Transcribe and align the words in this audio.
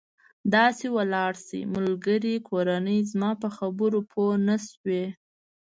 داسې 0.55 0.85
ولاړ 0.97 1.31
شئ، 1.45 1.61
ملګري، 1.75 2.35
کورنۍ، 2.49 2.99
زما 3.11 3.31
په 3.41 3.47
خبرو 3.57 3.99
پوه 4.11 4.33
نه 4.47 4.57
شوې. 4.67 5.05